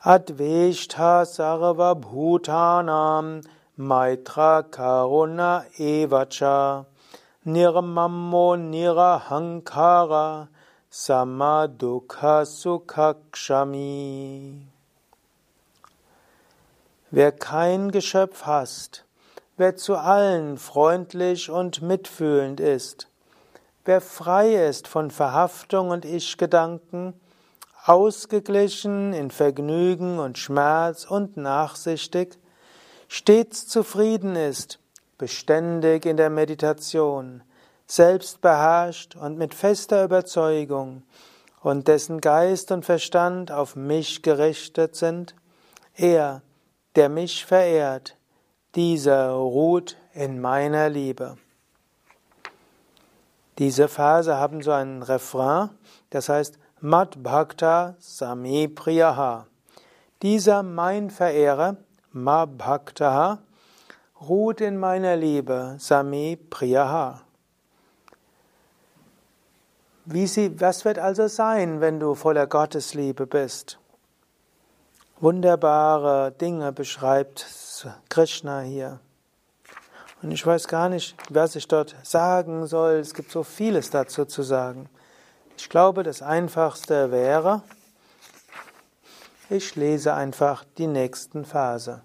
Adveshta 0.05 1.25
sarva 1.25 1.99
bhutanam 1.99 3.43
maitra 3.75 4.61
karuna 4.61 5.65
evacha 5.79 6.85
nirmammo 7.43 8.55
nirahankara 8.55 10.47
samadukha 10.91 12.45
sukhakshami. 12.45 14.67
Wer 17.09 17.31
kein 17.31 17.89
Geschöpf 17.89 18.45
hasst, 18.45 19.05
wer 19.57 19.75
zu 19.75 19.95
allen 19.95 20.59
freundlich 20.59 21.49
und 21.49 21.81
mitfühlend 21.81 22.59
ist, 22.59 23.07
wer 23.85 24.01
frei 24.01 24.67
ist 24.67 24.87
von 24.87 25.09
Verhaftung 25.09 25.89
und 25.89 26.05
Ich-Gedanken, 26.05 27.19
ausgeglichen 27.85 29.13
in 29.13 29.29
Vergnügen 29.29 30.17
und 30.19 30.37
Schmerz 30.37 31.05
und 31.05 31.37
nachsichtig, 31.37 32.37
stets 33.07 33.67
zufrieden 33.67 34.35
ist, 34.35 34.79
beständig 35.17 36.05
in 36.05 36.17
der 36.17 36.29
Meditation, 36.29 37.43
selbstbeherrscht 37.85 39.15
und 39.15 39.37
mit 39.37 39.53
fester 39.53 40.03
Überzeugung, 40.03 41.03
und 41.61 41.87
dessen 41.87 42.21
Geist 42.21 42.71
und 42.71 42.85
Verstand 42.85 43.51
auf 43.51 43.75
mich 43.75 44.21
gerichtet 44.21 44.95
sind, 44.95 45.33
er, 45.95 46.43
der 46.95 47.09
mich 47.09 47.43
verehrt, 47.43 48.17
dieser 48.75 49.31
ruht 49.31 49.97
in 50.13 50.39
meiner 50.39 50.89
Liebe. 50.89 51.37
Diese 53.57 53.87
Verse 53.87 54.35
haben 54.35 54.61
so 54.61 54.71
einen 54.71 55.01
Refrain, 55.01 55.69
das 56.11 56.29
heißt, 56.29 56.59
Mad 56.87 57.23
Bhakta 57.23 57.95
Sami 57.97 58.67
Priyaha. 58.67 59.47
Dieser 60.21 60.61
mein 60.61 61.09
Verehrer, 61.09 61.77
Ma 62.11 62.45
Bhakta, 62.45 63.39
ruht 64.21 64.61
in 64.61 64.77
meiner 64.77 65.15
Liebe, 65.15 65.77
Sami 65.79 66.37
Priyaha. 66.37 67.21
Wie 70.05 70.27
sie, 70.27 70.61
was 70.61 70.85
wird 70.85 70.99
also 70.99 71.27
sein, 71.27 71.81
wenn 71.81 71.99
du 71.99 72.13
voller 72.13 72.45
Gottesliebe 72.45 73.25
bist? 73.25 73.79
Wunderbare 75.19 76.33
Dinge 76.33 76.71
beschreibt 76.71 77.47
Krishna 78.09 78.59
hier. 78.59 78.99
Und 80.21 80.29
ich 80.29 80.45
weiß 80.45 80.67
gar 80.67 80.89
nicht, 80.89 81.17
was 81.31 81.55
ich 81.55 81.67
dort 81.67 81.95
sagen 82.03 82.67
soll. 82.67 82.99
Es 82.99 83.15
gibt 83.15 83.31
so 83.31 83.41
vieles 83.41 83.89
dazu 83.89 84.25
zu 84.25 84.43
sagen. 84.43 84.87
Ich 85.57 85.69
glaube, 85.69 86.03
das 86.03 86.21
Einfachste 86.21 87.11
wäre, 87.11 87.61
ich 89.49 89.75
lese 89.75 90.13
einfach 90.13 90.65
die 90.77 90.87
nächsten 90.87 91.45
Verse. 91.45 92.01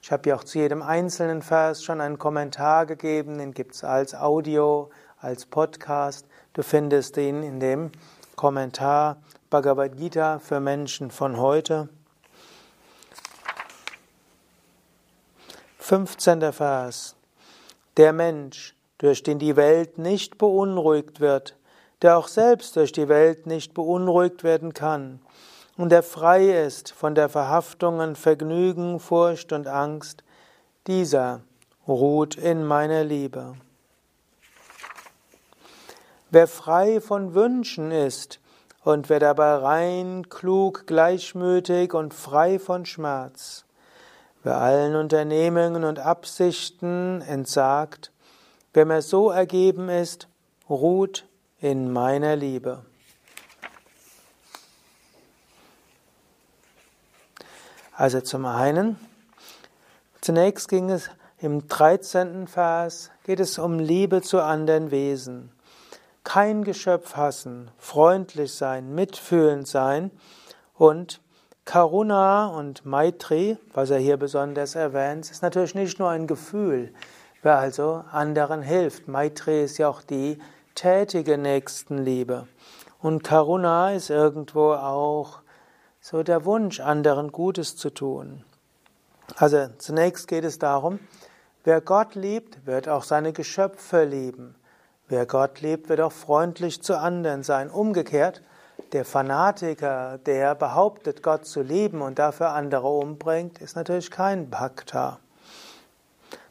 Ich 0.00 0.12
habe 0.12 0.28
ja 0.28 0.36
auch 0.36 0.44
zu 0.44 0.58
jedem 0.58 0.82
einzelnen 0.82 1.42
Vers 1.42 1.82
schon 1.82 2.00
einen 2.00 2.18
Kommentar 2.18 2.86
gegeben, 2.86 3.38
den 3.38 3.54
gibt 3.54 3.74
es 3.74 3.84
als 3.84 4.14
Audio, 4.14 4.90
als 5.20 5.46
Podcast. 5.46 6.26
Du 6.52 6.62
findest 6.62 7.16
ihn 7.16 7.42
in 7.42 7.60
dem 7.60 7.90
Kommentar 8.36 9.16
Bhagavad 9.50 9.96
Gita 9.96 10.38
für 10.38 10.60
Menschen 10.60 11.10
von 11.10 11.38
heute. 11.38 11.88
15. 15.78 16.52
Vers. 16.52 17.16
Der 17.96 18.12
Mensch, 18.12 18.76
durch 18.98 19.22
den 19.22 19.38
die 19.38 19.56
Welt 19.56 19.98
nicht 19.98 20.38
beunruhigt 20.38 21.20
wird, 21.20 21.56
der 22.02 22.18
auch 22.18 22.28
selbst 22.28 22.76
durch 22.76 22.92
die 22.92 23.08
Welt 23.08 23.46
nicht 23.46 23.74
beunruhigt 23.74 24.44
werden 24.44 24.74
kann 24.74 25.20
und 25.76 25.90
der 25.90 26.02
frei 26.02 26.64
ist 26.64 26.92
von 26.92 27.14
der 27.14 27.28
Verhaftungen 27.28 28.14
Vergnügen, 28.14 29.00
Furcht 29.00 29.52
und 29.52 29.66
Angst, 29.66 30.22
dieser 30.86 31.40
ruht 31.88 32.36
in 32.36 32.64
meiner 32.64 33.04
Liebe. 33.04 33.54
Wer 36.30 36.46
frei 36.46 37.00
von 37.00 37.34
Wünschen 37.34 37.90
ist 37.90 38.40
und 38.84 39.08
wer 39.08 39.20
dabei 39.20 39.54
rein, 39.56 40.28
klug, 40.28 40.86
gleichmütig 40.86 41.94
und 41.94 42.14
frei 42.14 42.58
von 42.58 42.84
Schmerz, 42.86 43.64
wer 44.42 44.58
allen 44.58 44.96
Unternehmungen 44.96 45.84
und 45.84 45.98
Absichten 45.98 47.22
entsagt, 47.22 48.12
wer 48.72 48.86
mir 48.86 49.02
so 49.02 49.30
ergeben 49.30 49.88
ist, 49.88 50.28
ruht 50.68 51.26
in 51.62 51.92
meiner 51.92 52.34
Liebe. 52.34 52.84
Also 57.94 58.20
zum 58.20 58.46
einen, 58.46 58.98
zunächst 60.20 60.68
ging 60.68 60.90
es 60.90 61.08
im 61.38 61.68
13. 61.68 62.48
Vers, 62.48 63.12
geht 63.22 63.38
es 63.38 63.60
um 63.60 63.78
Liebe 63.78 64.22
zu 64.22 64.42
anderen 64.42 64.90
Wesen. 64.90 65.52
Kein 66.24 66.64
Geschöpf 66.64 67.14
hassen, 67.14 67.70
freundlich 67.78 68.54
sein, 68.54 68.92
mitfühlend 68.94 69.68
sein 69.68 70.10
und 70.74 71.20
Karuna 71.64 72.46
und 72.48 72.84
Maitri, 72.84 73.56
was 73.72 73.90
er 73.90 73.98
hier 73.98 74.16
besonders 74.16 74.74
erwähnt, 74.74 75.30
ist 75.30 75.42
natürlich 75.42 75.76
nicht 75.76 76.00
nur 76.00 76.10
ein 76.10 76.26
Gefühl, 76.26 76.92
wer 77.42 77.58
also 77.58 78.02
anderen 78.10 78.62
hilft. 78.62 79.06
Maitri 79.06 79.62
ist 79.62 79.78
ja 79.78 79.88
auch 79.88 80.02
die 80.02 80.40
tätige 80.74 81.38
Nächstenliebe. 81.38 82.46
Und 83.00 83.24
Karuna 83.24 83.92
ist 83.92 84.10
irgendwo 84.10 84.72
auch 84.72 85.40
so 86.00 86.22
der 86.22 86.44
Wunsch, 86.44 86.80
anderen 86.80 87.32
Gutes 87.32 87.76
zu 87.76 87.90
tun. 87.90 88.44
Also 89.36 89.68
zunächst 89.78 90.28
geht 90.28 90.44
es 90.44 90.58
darum, 90.58 90.98
wer 91.64 91.80
Gott 91.80 92.14
liebt, 92.14 92.66
wird 92.66 92.88
auch 92.88 93.04
seine 93.04 93.32
Geschöpfe 93.32 94.04
lieben. 94.04 94.54
Wer 95.08 95.26
Gott 95.26 95.60
liebt, 95.60 95.88
wird 95.88 96.00
auch 96.00 96.12
freundlich 96.12 96.82
zu 96.82 96.98
anderen 96.98 97.42
sein. 97.42 97.70
Umgekehrt, 97.70 98.42
der 98.92 99.04
Fanatiker, 99.04 100.18
der 100.18 100.54
behauptet, 100.54 101.22
Gott 101.22 101.46
zu 101.46 101.62
lieben 101.62 102.02
und 102.02 102.18
dafür 102.18 102.50
andere 102.50 102.88
umbringt, 102.88 103.60
ist 103.60 103.76
natürlich 103.76 104.10
kein 104.10 104.50
Bhakta. 104.50 105.18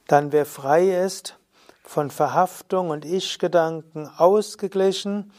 Dann 0.08 0.32
wer 0.32 0.46
frei 0.46 1.04
ist 1.04 1.38
von 1.92 2.10
Verhaftung 2.10 2.90
und 2.90 3.04
Ich-Gedanken 3.04 4.08
ausgeglichen 4.08 5.34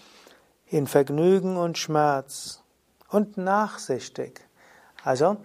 in 0.67 0.87
Vergnügen 0.87 1.57
und 1.57 1.79
Schmerz 1.79 2.63
und 3.09 3.39
nachsichtig. 3.39 4.43
Also, 5.03 5.39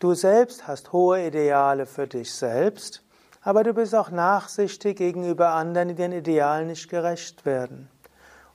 du 0.00 0.12
selbst 0.12 0.68
hast 0.68 0.92
hohe 0.92 1.26
Ideale 1.26 1.86
für 1.86 2.06
dich 2.06 2.34
selbst, 2.34 3.02
aber 3.40 3.64
du 3.64 3.72
bist 3.72 3.94
auch 3.94 4.10
nachsichtig 4.10 4.98
gegenüber 4.98 5.52
anderen, 5.52 5.88
die 5.88 5.94
den 5.94 6.12
Idealen 6.12 6.66
nicht 6.66 6.90
gerecht 6.90 7.46
werden. 7.46 7.88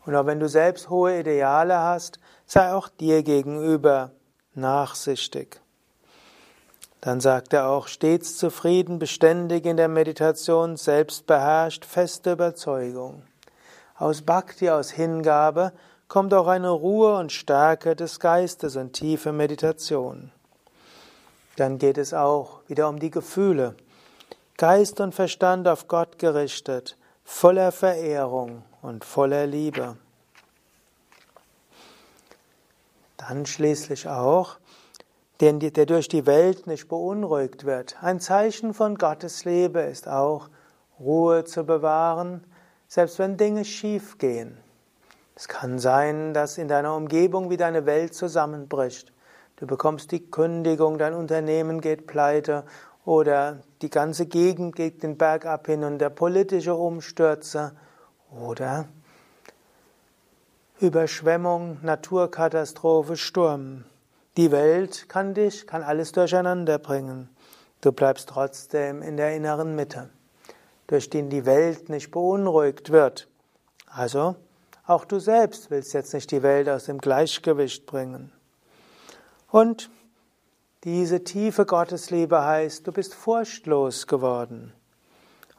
Und 0.05 0.15
auch 0.15 0.27
wenn 0.27 0.39
du 0.39 0.47
selbst 0.47 0.91
hohe 0.91 1.19
Ideale 1.19 1.79
hast, 1.79 2.19
sei 2.45 2.71
auch 2.71 2.87
dir 2.87 3.23
gegenüber 3.23 4.11
nachsichtig. 4.53 5.59
Dann 7.05 7.19
sagt 7.19 7.53
er 7.53 7.69
auch, 7.69 7.87
stets 7.87 8.35
zufrieden, 8.35 8.97
beständig 8.97 9.67
in 9.67 9.77
der 9.77 9.87
Meditation, 9.87 10.75
selbstbeherrscht, 10.75 11.85
feste 11.85 12.31
Überzeugung. 12.31 13.21
Aus 13.95 14.23
Bhakti, 14.23 14.71
aus 14.71 14.89
Hingabe, 14.89 15.71
kommt 16.07 16.33
auch 16.33 16.47
eine 16.47 16.71
Ruhe 16.71 17.15
und 17.17 17.31
Stärke 17.31 17.95
des 17.95 18.19
Geistes 18.19 18.75
und 18.75 18.93
tiefe 18.93 19.33
Meditation. 19.33 20.31
Dann 21.57 21.77
geht 21.77 21.99
es 21.99 22.15
auch 22.15 22.61
wieder 22.65 22.89
um 22.89 22.97
die 22.97 23.11
Gefühle. 23.11 23.75
Geist 24.57 24.99
und 24.99 25.13
Verstand 25.13 25.67
auf 25.67 25.87
Gott 25.87 26.17
gerichtet, 26.17 26.97
voller 27.23 27.71
Verehrung 27.71 28.63
und 28.81 29.05
voller 29.05 29.45
Liebe. 29.45 29.95
Dann 33.17 33.45
schließlich 33.45 34.09
auch, 34.09 34.57
der, 35.39 35.53
der 35.53 35.85
durch 35.85 36.07
die 36.07 36.25
Welt 36.25 36.67
nicht 36.67 36.87
beunruhigt 36.87 37.65
wird. 37.65 37.97
Ein 38.01 38.19
Zeichen 38.19 38.73
von 38.73 38.95
Gottes 38.95 39.45
Liebe 39.45 39.81
ist 39.81 40.07
auch, 40.07 40.49
Ruhe 40.99 41.43
zu 41.43 41.65
bewahren, 41.65 42.45
selbst 42.87 43.19
wenn 43.19 43.37
Dinge 43.37 43.65
schief 43.65 44.17
gehen. 44.17 44.57
Es 45.35 45.49
kann 45.49 45.79
sein, 45.79 46.33
dass 46.33 46.57
in 46.57 46.69
deiner 46.69 46.95
Umgebung 46.95 47.49
wie 47.49 47.57
deine 47.57 47.85
Welt 47.85 48.13
zusammenbricht. 48.13 49.11
Du 49.57 49.67
bekommst 49.67 50.11
die 50.11 50.31
Kündigung, 50.31 50.97
dein 50.97 51.13
Unternehmen 51.13 51.81
geht 51.81 52.07
pleite 52.07 52.63
oder 53.03 53.59
die 53.81 53.89
ganze 53.89 54.25
Gegend 54.25 54.75
geht 54.75 55.03
den 55.03 55.17
Berg 55.17 55.45
ab 55.45 55.67
hin 55.67 55.83
und 55.83 55.99
der 55.99 56.09
politische 56.09 56.75
Umstürze 56.75 57.73
oder 58.31 58.87
Überschwemmung, 60.79 61.79
Naturkatastrophe, 61.83 63.15
Sturm. 63.15 63.85
Die 64.37 64.51
Welt 64.51 65.07
kann 65.07 65.33
dich, 65.33 65.65
kann 65.65 65.81
alles 65.81 66.11
durcheinander 66.11 66.77
bringen. 66.77 67.29
Du 67.79 67.91
bleibst 67.91 68.29
trotzdem 68.29 69.01
in 69.01 69.15
der 69.15 69.35
inneren 69.35 69.75
Mitte, 69.75 70.09
durch 70.87 71.09
die 71.09 71.27
die 71.29 71.45
Welt 71.45 71.87
nicht 71.87 72.11
beunruhigt 72.11 72.91
wird. 72.91 73.27
Also, 73.87 74.35
auch 74.85 75.05
du 75.05 75.19
selbst 75.19 75.71
willst 75.71 75.93
jetzt 75.93 76.13
nicht 76.13 76.31
die 76.31 76.43
Welt 76.43 76.67
aus 76.67 76.85
dem 76.85 76.97
Gleichgewicht 76.97 77.85
bringen. 77.85 78.31
Und 79.49 79.89
diese 80.83 81.23
tiefe 81.23 81.65
Gottesliebe 81.65 82.43
heißt, 82.43 82.85
du 82.85 82.91
bist 82.91 83.15
furchtlos 83.15 84.05
geworden 84.05 84.73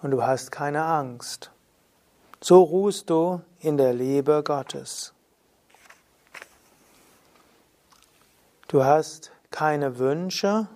und 0.02 0.10
du 0.10 0.22
hast 0.22 0.52
keine 0.52 0.84
Angst. 0.84 1.50
So 2.40 2.62
ruhst 2.62 3.08
du 3.08 3.40
in 3.58 3.78
der 3.78 3.94
Liebe 3.94 4.42
Gottes. 4.44 5.15
Du 8.68 8.84
hast 8.84 9.30
keine 9.52 9.98
Wünsche, 9.98 10.66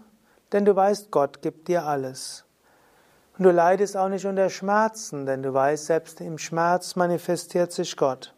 denn 0.53 0.65
du 0.65 0.77
weißt, 0.77 1.11
Gott 1.11 1.43
gibt 1.43 1.67
dir 1.67 1.87
alles. 1.87 2.45
Und 3.37 3.45
du 3.45 3.51
leidest 3.51 3.97
auch 3.97 4.09
nicht 4.09 4.27
unter 4.27 4.49
Schmerzen, 4.49 5.27
denn 5.27 5.43
du 5.43 5.53
weißt, 5.53 5.87
selbst 5.87 6.21
im 6.21 6.39
Schmerz 6.39 6.95
manifestiert 6.95 7.73
sich 7.73 7.97
Gott. 7.97 8.33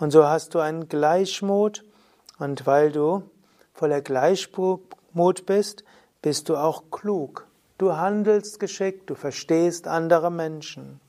Und 0.00 0.10
so 0.10 0.26
hast 0.26 0.54
du 0.54 0.58
einen 0.58 0.88
Gleichmut, 0.88 1.84
und 2.40 2.66
weil 2.66 2.90
du 2.90 3.22
voller 3.72 4.00
Gleichmut 4.00 4.80
Mut 5.12 5.46
bist, 5.46 5.84
bist 6.20 6.48
du 6.48 6.56
auch 6.56 6.84
klug. 6.90 7.46
Du 7.78 7.96
handelst 7.96 8.58
geschickt, 8.58 9.10
du 9.10 9.14
verstehst 9.14 9.86
andere 9.86 10.32
Menschen. 10.32 11.00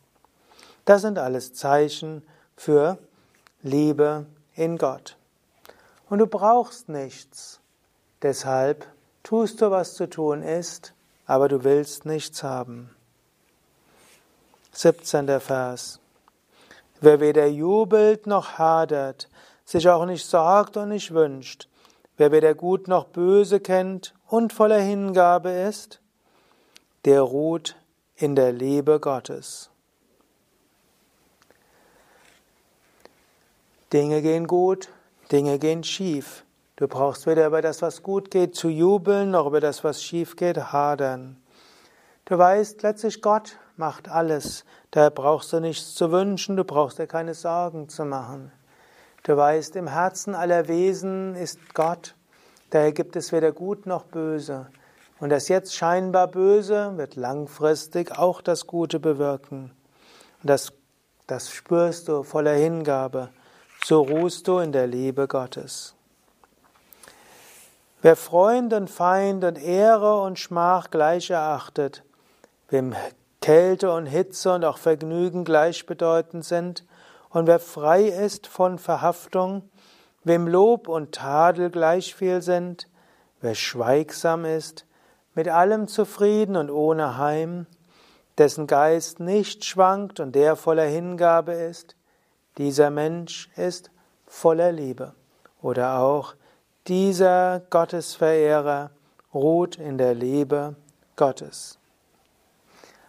Das 0.85 1.01
sind 1.01 1.17
alles 1.17 1.53
Zeichen 1.53 2.21
für 2.55 2.99
Liebe 3.63 4.27
in 4.53 4.77
Gott. 4.77 5.17
Und 6.07 6.19
du 6.19 6.27
brauchst 6.27 6.87
nichts. 6.87 7.61
Deshalb 8.23 8.87
tust 9.21 9.61
du, 9.61 9.69
was 9.69 9.95
zu 9.95 10.09
tun 10.09 10.41
ist, 10.41 10.93
aber 11.25 11.49
du 11.49 11.63
willst 11.63 12.05
nichts 12.05 12.41
haben. 12.41 12.89
17. 14.71 15.39
Vers. 15.39 15.99
Wer 17.01 17.19
weder 17.19 17.47
jubelt 17.47 18.25
noch 18.25 18.57
hadert, 18.57 19.29
sich 19.65 19.87
auch 19.89 20.05
nicht 20.05 20.25
sorgt 20.25 20.77
und 20.77 20.89
nicht 20.89 21.13
wünscht, 21.13 21.67
Wer 22.15 22.31
weder 22.31 22.53
gut 22.53 22.87
noch 22.87 23.05
böse 23.05 23.59
kennt 23.59 24.13
und 24.27 24.53
voller 24.53 24.79
Hingabe 24.79 25.49
ist, 25.49 25.99
der 27.05 27.21
ruht 27.21 27.75
in 28.15 28.35
der 28.35 28.51
Liebe 28.51 28.99
Gottes. 28.99 29.71
Dinge 33.91 34.21
gehen 34.21 34.47
gut, 34.47 34.89
Dinge 35.31 35.57
gehen 35.57 35.83
schief. 35.83 36.43
Du 36.75 36.87
brauchst 36.87 37.27
weder 37.27 37.45
über 37.45 37.61
das, 37.61 37.81
was 37.83 38.01
gut 38.01 38.31
geht, 38.31 38.55
zu 38.55 38.67
jubeln, 38.67 39.29
noch 39.29 39.45
über 39.45 39.59
das, 39.59 39.83
was 39.83 40.03
schief 40.03 40.35
geht, 40.35 40.57
hadern. 40.71 41.37
Du 42.25 42.37
weißt, 42.37 42.81
letztlich 42.81 43.21
Gott 43.21 43.57
macht 43.77 44.09
alles. 44.09 44.65
Daher 44.89 45.11
brauchst 45.11 45.53
du 45.53 45.59
nichts 45.59 45.93
zu 45.93 46.11
wünschen, 46.11 46.55
du 46.55 46.63
brauchst 46.63 46.97
dir 46.97 47.05
keine 47.05 47.35
Sorgen 47.35 47.89
zu 47.89 48.05
machen. 48.05 48.51
Du 49.23 49.37
weißt, 49.37 49.75
im 49.75 49.87
Herzen 49.87 50.33
aller 50.33 50.67
Wesen 50.67 51.35
ist 51.35 51.73
Gott, 51.75 52.15
daher 52.71 52.91
gibt 52.91 53.15
es 53.15 53.31
weder 53.31 53.51
Gut 53.51 53.85
noch 53.85 54.05
Böse. 54.05 54.67
Und 55.19 55.29
das 55.29 55.47
jetzt 55.47 55.75
scheinbar 55.75 56.27
Böse 56.27 56.97
wird 56.97 57.15
langfristig 57.15 58.17
auch 58.17 58.41
das 58.41 58.67
Gute 58.67 58.99
bewirken. 58.99 59.71
Und 60.41 60.49
das, 60.49 60.73
das 61.27 61.51
spürst 61.51 62.07
du 62.07 62.23
voller 62.23 62.55
Hingabe. 62.55 63.29
So 63.85 64.01
ruhst 64.01 64.47
du 64.47 64.57
in 64.57 64.71
der 64.71 64.87
Liebe 64.87 65.27
Gottes. 65.27 65.95
Wer 68.03 68.17
Freund 68.17 68.73
und 68.73 68.89
Feind 68.89 69.45
und 69.45 69.57
Ehre 69.57 70.19
und 70.23 70.37
Schmach 70.37 70.91
gleich 70.91 71.29
erachtet, 71.29 72.03
wem 72.67 72.93
Kälte 73.39 73.93
und 73.93 74.07
Hitze 74.07 74.53
und 74.53 74.65
auch 74.65 74.77
Vergnügen 74.77 75.45
gleichbedeutend 75.45 76.43
sind, 76.43 76.83
und 77.29 77.47
wer 77.47 77.59
frei 77.59 78.03
ist 78.03 78.45
von 78.45 78.77
Verhaftung, 78.77 79.69
wem 80.25 80.49
Lob 80.49 80.89
und 80.89 81.15
Tadel 81.15 81.69
gleich 81.69 82.13
viel 82.13 82.41
sind, 82.41 82.89
wer 83.39 83.55
schweigsam 83.55 84.43
ist, 84.43 84.85
mit 85.33 85.47
allem 85.47 85.87
zufrieden 85.87 86.57
und 86.57 86.69
ohne 86.69 87.17
Heim, 87.17 87.67
dessen 88.37 88.67
Geist 88.67 89.21
nicht 89.21 89.63
schwankt 89.63 90.19
und 90.19 90.35
der 90.35 90.57
voller 90.57 90.83
Hingabe 90.83 91.53
ist, 91.53 91.95
dieser 92.57 92.89
Mensch 92.89 93.49
ist 93.55 93.91
voller 94.27 94.73
Liebe. 94.73 95.13
Oder 95.61 95.99
auch 95.99 96.35
dieser 96.87 97.61
Gottesverehrer 97.69 98.91
ruht 99.33 99.77
in 99.77 99.97
der 99.97 100.13
Liebe 100.13 100.75
Gottes. 101.15 101.77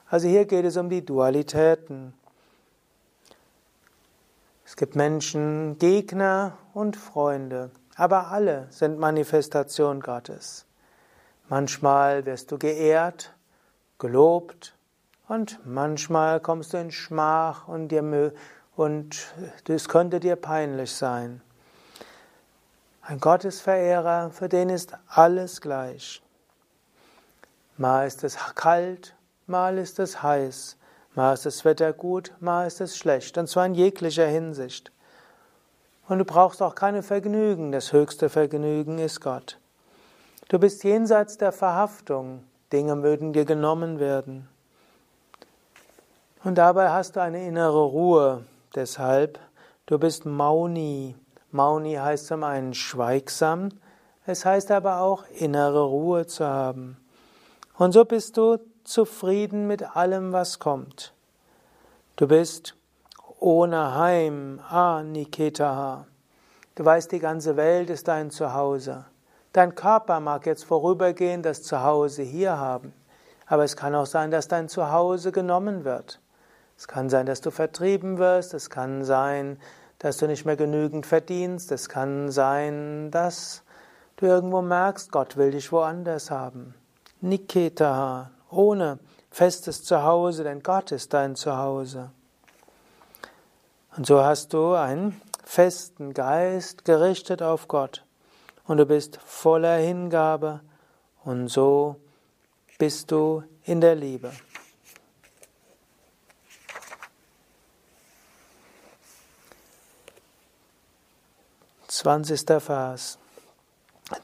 Also 0.08 0.28
hier 0.28 0.44
geht 0.44 0.64
es 0.64 0.76
um 0.76 0.88
die 0.88 1.04
Dualitäten. 1.04 2.14
Es 4.64 4.76
gibt 4.76 4.94
Menschen, 4.94 5.78
Gegner 5.78 6.56
und 6.72 6.96
Freunde, 6.96 7.70
aber 7.96 8.28
alle 8.28 8.66
sind 8.70 8.98
Manifestation 8.98 10.00
Gottes. 10.00 10.66
Manchmal 11.48 12.24
wirst 12.26 12.52
du 12.52 12.58
geehrt, 12.58 13.34
gelobt 13.98 14.74
und 15.28 15.58
manchmal 15.64 16.40
kommst 16.40 16.72
du 16.72 16.78
in 16.78 16.90
Schmach 16.90 17.68
und, 17.68 17.88
dir, 17.88 18.32
und 18.76 19.34
es 19.68 19.88
könnte 19.88 20.20
dir 20.20 20.36
peinlich 20.36 20.92
sein. 20.92 21.40
Ein 23.06 23.20
Gottesverehrer, 23.20 24.30
für 24.30 24.48
den 24.48 24.70
ist 24.70 24.96
alles 25.08 25.60
gleich. 25.60 26.22
Mal 27.76 28.06
ist 28.06 28.24
es 28.24 28.36
kalt, 28.54 29.14
mal 29.46 29.78
ist 29.78 29.98
es 29.98 30.22
heiß, 30.22 30.76
Mal 31.14 31.34
ist 31.34 31.46
das 31.46 31.64
Wetter 31.64 31.92
gut, 31.92 32.32
mal 32.40 32.66
ist 32.66 32.80
es 32.80 32.96
schlecht, 32.96 33.38
und 33.38 33.46
zwar 33.46 33.66
in 33.66 33.74
jeglicher 33.74 34.26
Hinsicht. 34.26 34.90
Und 36.08 36.18
du 36.18 36.24
brauchst 36.24 36.60
auch 36.60 36.74
keine 36.74 37.04
Vergnügen, 37.04 37.70
das 37.70 37.92
höchste 37.92 38.28
Vergnügen 38.28 38.98
ist 38.98 39.20
Gott. 39.20 39.58
Du 40.48 40.58
bist 40.58 40.82
jenseits 40.82 41.38
der 41.38 41.52
Verhaftung, 41.52 42.42
Dinge 42.72 42.96
mögen 42.96 43.32
dir 43.32 43.44
genommen 43.44 44.00
werden. 44.00 44.48
Und 46.42 46.56
dabei 46.56 46.90
hast 46.90 47.14
du 47.14 47.22
eine 47.22 47.46
innere 47.46 47.84
Ruhe, 47.84 48.44
deshalb, 48.74 49.38
du 49.86 49.98
bist 50.00 50.26
Mauni. 50.26 51.14
Mauni 51.54 51.94
heißt 51.94 52.26
zum 52.26 52.42
einen 52.42 52.74
schweigsam, 52.74 53.68
es 54.26 54.44
heißt 54.44 54.72
aber 54.72 55.00
auch 55.00 55.24
innere 55.28 55.84
Ruhe 55.84 56.26
zu 56.26 56.44
haben. 56.44 56.96
Und 57.78 57.92
so 57.92 58.04
bist 58.04 58.36
du 58.36 58.58
zufrieden 58.82 59.68
mit 59.68 59.96
allem, 59.96 60.32
was 60.32 60.58
kommt. 60.58 61.14
Du 62.16 62.26
bist 62.26 62.74
ohne 63.38 63.94
Heim, 63.94 64.60
Aniketaha. 64.68 66.06
Du 66.74 66.84
weißt, 66.84 67.12
die 67.12 67.20
ganze 67.20 67.56
Welt 67.56 67.88
ist 67.88 68.08
dein 68.08 68.32
Zuhause. 68.32 69.04
Dein 69.52 69.76
Körper 69.76 70.18
mag 70.18 70.46
jetzt 70.46 70.64
vorübergehend 70.64 71.46
das 71.46 71.62
Zuhause 71.62 72.24
hier 72.24 72.58
haben, 72.58 72.92
Aber 73.46 73.62
es 73.62 73.76
kann 73.76 73.94
auch 73.94 74.06
sein, 74.06 74.32
dass 74.32 74.48
dein 74.48 74.68
Zuhause 74.68 75.30
genommen 75.30 75.84
wird. 75.84 76.18
Es 76.76 76.88
kann 76.88 77.08
sein, 77.08 77.26
dass 77.26 77.40
du 77.40 77.52
vertrieben 77.52 78.18
wirst. 78.18 78.54
Es 78.54 78.70
kann 78.70 79.04
sein, 79.04 79.58
dass 79.98 80.18
du 80.18 80.26
nicht 80.26 80.44
mehr 80.44 80.56
genügend 80.56 81.06
verdienst. 81.06 81.72
Es 81.72 81.88
kann 81.88 82.30
sein, 82.30 83.10
dass 83.10 83.62
du 84.16 84.26
irgendwo 84.26 84.62
merkst, 84.62 85.10
Gott 85.10 85.36
will 85.36 85.50
dich 85.50 85.72
woanders 85.72 86.30
haben. 86.30 86.74
Niketa, 87.20 88.30
ohne 88.50 88.98
festes 89.30 89.82
Zuhause, 89.82 90.44
denn 90.44 90.62
Gott 90.62 90.92
ist 90.92 91.14
dein 91.14 91.36
Zuhause. 91.36 92.10
Und 93.96 94.06
so 94.06 94.22
hast 94.24 94.52
du 94.52 94.74
einen 94.74 95.20
festen 95.44 96.14
Geist 96.14 96.84
gerichtet 96.84 97.42
auf 97.42 97.68
Gott 97.68 98.04
und 98.66 98.78
du 98.78 98.86
bist 98.86 99.18
voller 99.24 99.76
Hingabe 99.76 100.60
und 101.24 101.48
so 101.48 101.96
bist 102.78 103.10
du 103.10 103.44
in 103.64 103.80
der 103.80 103.94
Liebe. 103.94 104.32
Zwanzigster 111.94 112.60
Vers. 112.60 113.18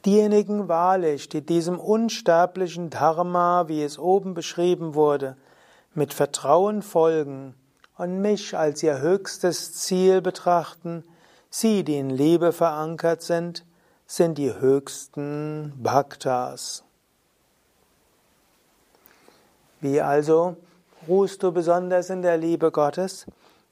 Diejenigen 0.05 0.69
wahrlich, 0.69 1.29
die 1.29 1.41
diesem 1.41 1.79
unsterblichen 1.79 2.91
Dharma, 2.91 3.69
wie 3.69 3.85
es 3.85 3.97
oben 3.97 4.35
beschrieben 4.35 4.95
wurde, 4.95 5.37
mit 5.95 6.13
Vertrauen 6.13 6.83
folgen 6.83 7.55
und 7.97 8.21
mich 8.21 8.59
als 8.59 8.83
ihr 8.83 8.99
höchstes 9.01 9.73
Ziel 9.75 10.21
betrachten, 10.21 11.05
sie, 11.49 11.85
die 11.85 11.97
in 11.97 12.11
Liebe 12.11 12.53
verankert 12.53 13.23
sind, 13.23 13.65
sind 14.05 14.37
die 14.37 14.53
höchsten 14.53 15.73
Bhaktas. 15.81 16.83
Wie 19.81 20.01
also 20.01 20.57
ruhst 21.07 21.45
du 21.45 21.53
besonders 21.53 22.11
in 22.11 22.23
der 22.23 22.37
Liebe 22.37 22.73
Gottes, 22.73 23.27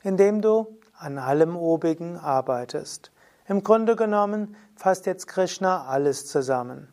indem 0.04 0.40
du 0.40 0.78
an 0.96 1.18
allem 1.18 1.56
Obigen 1.56 2.16
arbeitest. 2.16 3.10
Im 3.48 3.62
Grunde 3.62 3.96
genommen 3.96 4.56
fasst 4.76 5.06
jetzt 5.06 5.26
Krishna 5.26 5.86
alles 5.86 6.26
zusammen. 6.26 6.92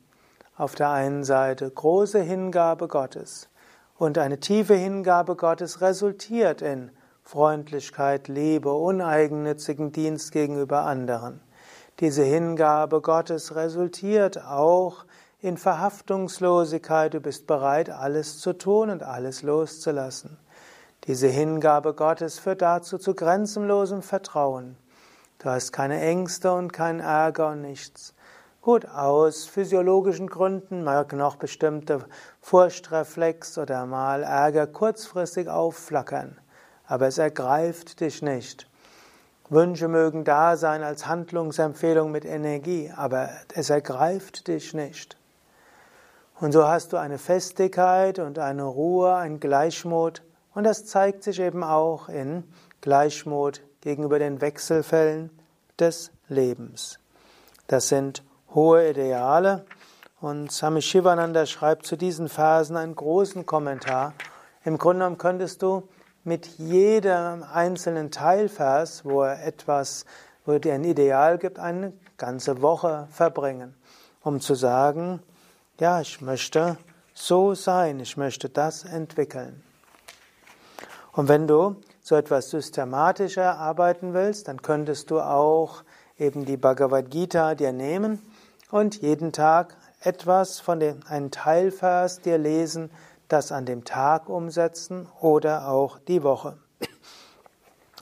Auf 0.56 0.74
der 0.76 0.90
einen 0.90 1.26
Seite 1.26 1.70
große 1.70 2.22
Hingabe 2.22 2.88
Gottes 2.88 3.50
und 3.98 4.18
eine 4.18 4.40
tiefe 4.40 4.76
Hingabe 4.76 5.36
Gottes 5.36 5.82
resultiert 5.82 6.62
in 6.62 6.92
Freundlichkeit, 7.24 8.30
Liebe, 8.30 8.72
uneigennützigen 8.72 9.92
Dienst 9.92 10.32
gegenüber 10.32 10.84
anderen. 10.84 11.42
Diese 12.00 12.24
Hingabe 12.24 13.02
Gottes 13.02 13.54
resultiert 13.58 14.42
auch 14.42 15.04
in 15.42 15.58
Verhaftungslosigkeit, 15.58 17.14
du 17.14 17.20
bist 17.20 17.48
bereit, 17.48 17.90
alles 17.90 18.40
zu 18.40 18.54
tun 18.54 18.92
und 18.92 19.04
alles 19.04 19.44
loszulassen. 19.44 20.38
Diese 21.06 21.28
Hingabe 21.28 21.94
Gottes 21.94 22.40
führt 22.40 22.62
dazu 22.62 22.98
zu 22.98 23.14
grenzenlosem 23.14 24.02
Vertrauen. 24.02 24.78
Du 25.40 25.50
hast 25.50 25.72
keine 25.72 26.02
Ängste 26.02 26.54
und 26.54 26.72
keinen 26.72 27.00
Ärger 27.00 27.50
und 27.50 27.62
nichts. 27.62 28.14
Gut, 28.62 28.88
aus 28.88 29.46
physiologischen 29.46 30.28
Gründen 30.28 30.84
mag 30.84 31.14
noch 31.14 31.36
bestimmte 31.36 32.06
Furchtreflex 32.42 33.58
oder 33.58 33.86
mal 33.86 34.24
Ärger 34.24 34.66
kurzfristig 34.66 35.50
aufflackern, 35.50 36.40
aber 36.88 37.08
es 37.08 37.20
ergreift 37.20 38.00
dich 38.00 38.24
nicht. 38.24 38.68
Wünsche 39.50 39.88
mögen 39.88 40.24
da 40.24 40.58
sein 40.58 40.82
als 40.82 41.06
Handlungsempfehlung 41.06 42.12
mit 42.12 42.26
Energie, 42.26 42.92
aber 42.96 43.30
es 43.54 43.70
ergreift 43.70 44.48
dich 44.48 44.74
nicht. 44.74 45.18
Und 46.40 46.52
so 46.52 46.68
hast 46.68 46.92
du 46.94 46.98
eine 46.98 47.20
Festigkeit 47.20 48.18
und 48.18 48.40
eine 48.40 48.64
Ruhe, 48.64 49.16
ein 49.16 49.40
Gleichmut. 49.40 50.24
Und 50.56 50.64
das 50.64 50.86
zeigt 50.86 51.24
sich 51.24 51.40
eben 51.40 51.64
auch 51.64 52.10
in 52.10 52.44
Gleichmut 52.82 53.62
gegenüber 53.86 54.18
den 54.18 54.42
Wechselfällen 54.42 55.30
des 55.80 56.12
Lebens. 56.28 57.00
Das 57.68 57.88
sind 57.88 58.24
hohe 58.56 58.90
Ideale. 58.90 59.64
Und 60.20 60.52
Swami 60.52 60.82
Shivananda 60.82 61.46
schreibt 61.46 61.86
zu 61.86 61.96
diesen 61.96 62.28
Versen 62.28 62.78
einen 62.78 62.96
großen 62.96 63.46
Kommentar. 63.46 64.14
Im 64.64 64.80
Grunde 64.80 65.02
genommen 65.02 65.20
könntest 65.20 65.62
du 65.62 65.88
mit 66.24 66.48
jedem 66.58 67.44
einzelnen 67.44 68.10
Teilvers, 68.10 69.06
wo 69.06 69.22
er 69.22 69.46
etwas, 69.46 70.06
wo 70.46 70.58
dir 70.58 70.74
ein 70.74 70.84
Ideal 70.84 71.38
gibt, 71.38 71.60
eine 71.60 71.94
ganze 72.18 72.64
Woche 72.64 73.08
verbringen, 73.12 73.76
um 74.24 74.42
zu 74.42 74.56
sagen, 74.56 75.22
ja, 75.80 76.02
ich 76.02 76.22
möchte 76.22 76.78
so 77.14 77.54
sein, 77.54 78.00
ich 78.00 78.18
möchte 78.18 78.50
das 78.50 78.84
entwickeln. 78.84 79.62
Und 81.16 81.30
wenn 81.30 81.48
du 81.48 81.78
so 82.02 82.16
etwas 82.16 82.50
systematischer 82.50 83.58
arbeiten 83.58 84.14
willst, 84.14 84.50
dann 84.50 84.62
könntest 84.62 85.12
du 85.12 85.22
auch 85.22 85.84
eben 86.20 86.46
die 86.46 86.58
Bhagavad 86.58 87.10
Gita 87.10 87.56
dir 87.56 87.72
nehmen 87.72 88.22
und 88.70 89.02
jeden 89.02 89.32
Tag 89.32 89.78
etwas 90.02 90.60
von 90.60 90.82
dem, 90.82 91.00
einen 91.08 91.32
Teilvers 91.32 92.20
dir 92.20 92.38
lesen, 92.38 92.90
das 93.30 93.54
an 93.54 93.66
dem 93.66 93.86
Tag 93.86 94.28
umsetzen 94.28 95.08
oder 95.22 95.70
auch 95.70 96.00
die 96.00 96.22
Woche. 96.22 96.58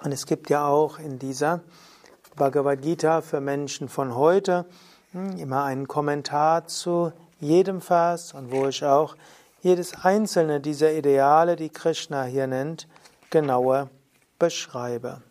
Und 0.04 0.12
es 0.12 0.26
gibt 0.26 0.50
ja 0.50 0.68
auch 0.68 0.98
in 0.98 1.20
dieser 1.20 1.62
Bhagavad 2.36 2.82
Gita 2.82 3.22
für 3.22 3.42
Menschen 3.42 3.90
von 3.90 4.16
heute 4.16 4.66
hm, 5.12 5.38
immer 5.38 5.64
einen 5.66 5.88
Kommentar 5.88 6.66
zu 6.66 7.14
jedem 7.40 7.80
Vers 7.80 8.34
und 8.34 8.52
wo 8.52 8.66
ich 8.68 8.84
auch 8.84 9.16
jedes 9.64 10.04
einzelne 10.04 10.60
dieser 10.60 10.92
Ideale, 10.92 11.56
die 11.56 11.70
Krishna 11.70 12.26
hier 12.26 12.48
nennt, 12.48 12.88
genauer 13.30 13.90
beschreibe. 14.38 15.22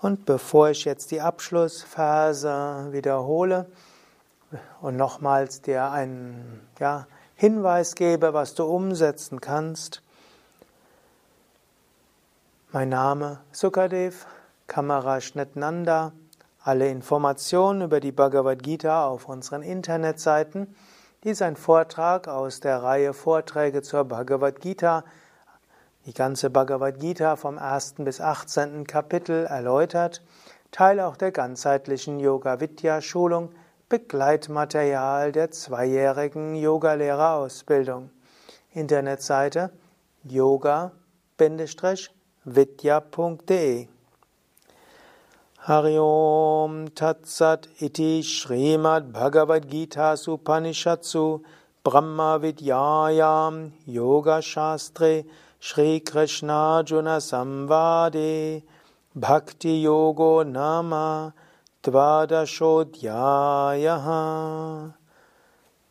Und 0.00 0.24
bevor 0.26 0.70
ich 0.70 0.84
jetzt 0.84 1.10
die 1.10 1.20
Abschlussphase 1.20 2.88
wiederhole 2.90 3.66
und 4.80 4.96
nochmals 4.96 5.60
dir 5.60 5.90
einen 5.90 6.68
ja, 6.78 7.06
Hinweis 7.34 7.94
gebe, 7.94 8.32
was 8.32 8.54
du 8.54 8.64
umsetzen 8.64 9.40
kannst, 9.40 10.02
mein 12.72 12.88
Name 12.88 13.40
Sukadev, 13.52 14.26
Kamaraschnet 14.72 15.54
Nanda. 15.54 16.12
Alle 16.64 16.88
Informationen 16.88 17.82
über 17.82 18.00
die 18.00 18.10
Bhagavad 18.10 18.62
Gita 18.62 19.06
auf 19.06 19.28
unseren 19.28 19.60
Internetseiten. 19.60 20.74
Dies 21.24 21.32
ist 21.32 21.42
ein 21.42 21.56
Vortrag 21.56 22.26
aus 22.26 22.60
der 22.60 22.82
Reihe 22.82 23.12
Vorträge 23.12 23.82
zur 23.82 24.04
Bhagavad 24.04 24.62
Gita. 24.62 25.04
Die 26.06 26.14
ganze 26.14 26.48
Bhagavad 26.48 27.00
Gita 27.00 27.36
vom 27.36 27.58
1. 27.58 27.96
bis 27.98 28.22
18. 28.22 28.86
Kapitel 28.86 29.44
erläutert. 29.44 30.22
Teil 30.70 31.00
auch 31.00 31.18
der 31.18 31.32
ganzheitlichen 31.32 32.18
Yoga 32.18 32.58
Vidya 32.58 33.02
Schulung. 33.02 33.50
Begleitmaterial 33.90 35.32
der 35.32 35.50
zweijährigen 35.50 36.54
Yogalehrerausbildung. 36.54 38.08
Internetseite 38.70 39.70
yoga 40.24 40.92
vidya.de 45.62 45.68
Hariom 45.68 46.88
Tatsat 46.90 47.68
iti 47.80 48.22
Srimad 48.22 49.12
Bhagavad 49.12 49.68
Gita 49.68 50.14
Supanishatsu 50.16 51.42
Brahma 51.84 52.38
Vidyayam 52.40 53.70
Yoga 53.86 54.40
Shastre 54.42 55.24
Shri 55.60 56.00
Krishna 56.00 56.82
Juna 56.84 57.18
Samvade 57.18 58.62
Bhakti 59.14 59.82
Yogo 59.82 60.44
Nama 60.44 61.32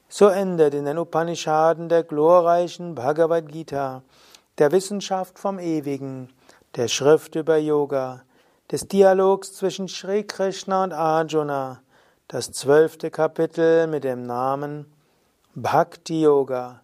So 0.09 0.27
endet 0.29 0.73
in 0.73 0.85
den 0.85 0.97
Upanishaden 0.97 1.89
der 1.89 2.03
glorreichen 2.03 2.95
Bhagavad 2.95 3.47
Gita 3.49 4.01
der 4.57 4.71
Wissenschaft 4.71 5.39
vom 5.39 5.59
Ewigen, 5.59 6.29
der 6.75 6.87
Schrift 6.87 7.35
über 7.35 7.57
Yoga, 7.57 8.21
des 8.71 8.87
Dialogs 8.87 9.53
zwischen 9.53 9.89
Sri 9.89 10.23
Krishna 10.23 10.85
und 10.85 10.93
Arjuna, 10.93 11.81
das 12.29 12.53
zwölfte 12.53 13.11
Kapitel 13.11 13.85
mit 13.87 14.05
dem 14.05 14.25
Namen 14.25 14.85
Bhakti 15.55 16.21
Yoga, 16.21 16.79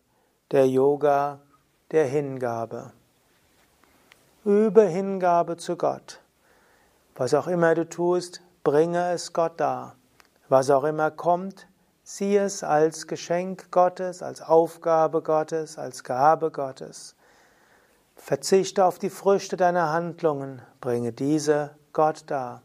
der 0.52 0.68
Yoga 0.68 1.40
der 1.92 2.06
Hingabe. 2.06 2.92
Übe 4.44 4.84
Hingabe 4.84 5.56
zu 5.56 5.78
Gott. 5.78 6.20
Was 7.16 7.34
auch 7.34 7.48
immer 7.48 7.74
du 7.74 7.88
tust, 7.88 8.42
bringe 8.66 9.12
es 9.12 9.32
Gott 9.32 9.58
dar. 9.58 9.96
Was 10.50 10.70
auch 10.70 10.84
immer 10.84 11.10
kommt, 11.10 11.68
sieh 12.04 12.36
es 12.36 12.66
als 12.66 13.08
Geschenk 13.08 13.72
Gottes, 13.72 14.22
als 14.22 14.42
Aufgabe 14.42 15.22
Gottes, 15.22 15.78
als 15.78 16.04
Gabe 16.04 16.52
Gottes. 16.52 17.16
Verzichte 18.28 18.84
auf 18.84 19.00
die 19.00 19.10
Früchte 19.10 19.56
deiner 19.56 19.94
Handlungen, 19.94 20.62
bringe 20.82 21.14
diese 21.14 21.78
Gott 21.94 22.26
dar. 22.28 22.62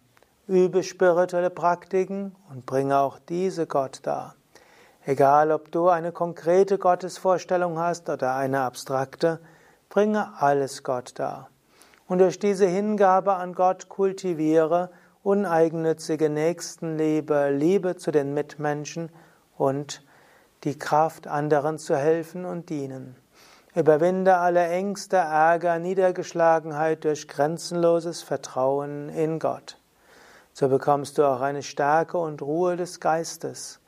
übe 0.49 0.83
spirituelle 0.83 1.51
Praktiken 1.51 2.35
und 2.51 2.67
bringe 2.67 2.99
auch 2.99 3.21
diese 3.21 3.69
Gott 3.69 4.01
dar. 4.03 4.35
Egal, 5.07 5.53
ob 5.53 5.71
du 5.71 5.89
eine 5.89 6.11
konkrete 6.11 6.79
Gottesvorstellung 6.79 7.79
hast 7.79 8.09
oder 8.09 8.35
eine 8.35 8.63
abstrakte, 8.63 9.39
bringe 9.89 10.33
alles 10.37 10.83
Gott 10.83 11.13
dar. 11.21 11.49
Und 12.09 12.19
durch 12.19 12.41
diese 12.41 12.67
Hingabe 12.67 13.35
an 13.35 13.55
Gott 13.55 13.89
kultiviere 13.89 14.91
uneigennützige 15.23 16.29
Nächstenliebe, 16.29 17.51
Liebe 17.51 17.95
zu 17.95 18.11
den 18.11 18.35
Mitmenschen 18.35 19.13
und 19.57 20.05
die 20.65 20.77
Kraft, 20.77 21.29
anderen 21.29 21.79
zu 21.79 21.95
helfen 21.95 22.47
und 22.47 22.69
dienen. 22.69 23.22
Überwinde 23.75 24.37
alle 24.37 24.69
Ängste, 24.69 25.17
Ärger, 25.17 25.79
Niedergeschlagenheit 25.79 27.05
durch 27.05 27.27
grenzenloses 27.27 28.23
Vertrauen 28.23 29.09
in 29.09 29.39
Gott. 29.39 29.79
So 30.53 30.69
bekommst 30.69 31.17
du 31.17 31.25
auch 31.25 31.41
eine 31.41 31.63
Stärke 31.63 32.19
und 32.19 32.43
Ruhe 32.43 32.77
des 32.77 33.01
Geistes 33.01 33.81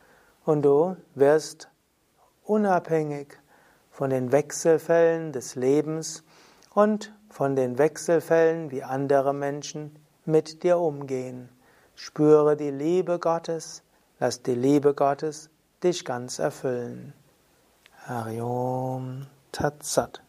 und 0.47 0.63
du 0.63 0.97
wirst 1.15 1.69
unabhängig 2.45 3.39
von 3.91 4.09
den 4.09 4.33
Wechselfällen 4.33 5.33
des 5.33 5.55
Lebens 5.55 6.25
und 6.73 7.13
von 7.29 7.55
den 7.55 7.77
Wechselfällen, 7.77 8.71
wie 8.71 8.83
andere 8.83 9.35
Menschen 9.35 9.99
mit 10.25 10.63
dir 10.63 10.79
umgehen. 10.79 11.51
Spüre 11.95 12.57
die 12.57 12.71
Liebe 12.71 13.19
Gottes, 13.19 13.83
lass 14.19 14.43
die 14.43 14.55
Liebe 14.55 14.95
Gottes 14.95 15.51
dich 15.83 16.07
ganz 16.07 16.39
erfüllen. 16.39 17.13
Hariom 18.07 19.27
Tatsat. 19.55 20.24